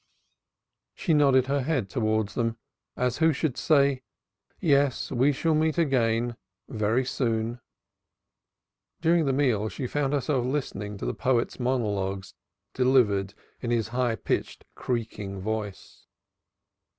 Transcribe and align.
She 0.95 1.13
nodded 1.13 1.45
her 1.45 1.61
head 1.61 1.87
towards 1.87 2.33
them, 2.33 2.57
as 2.97 3.19
who 3.19 3.31
should 3.31 3.55
say 3.55 4.01
"Yes, 4.59 5.11
we 5.11 5.31
shall 5.31 5.53
meet 5.53 5.77
again 5.77 6.37
very 6.67 7.05
soon." 7.05 7.61
During 8.99 9.25
the 9.25 9.31
meal 9.31 9.69
she 9.69 9.85
found 9.85 10.13
herself 10.13 10.43
listening 10.43 10.97
to 10.97 11.05
the 11.05 11.13
poet's 11.13 11.59
monologues 11.59 12.33
delivered 12.73 13.35
in 13.59 13.69
his 13.69 13.89
high 13.89 14.15
pitched 14.15 14.65
creaking 14.73 15.39
voice. 15.39 16.07